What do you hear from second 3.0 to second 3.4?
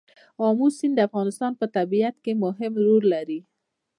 لري.